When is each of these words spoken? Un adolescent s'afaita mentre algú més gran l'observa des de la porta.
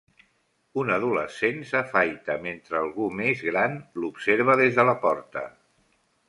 Un 0.83 0.87
adolescent 0.93 1.59
s'afaita 1.71 2.37
mentre 2.45 2.79
algú 2.79 3.11
més 3.19 3.45
gran 3.51 3.77
l'observa 4.05 4.57
des 4.63 4.81
de 4.81 4.87
la 4.91 4.97
porta. 5.07 5.47